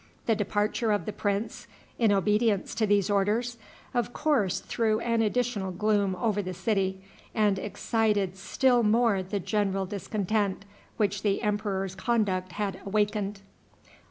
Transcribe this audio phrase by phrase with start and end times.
[0.25, 1.67] The departure of the prince,
[1.99, 3.59] in obedience to these orders,
[3.93, 7.03] of course threw an additional gloom over the city,
[7.35, 10.65] and excited still more the general discontent
[10.97, 13.41] which the emperor's conduct had awakened.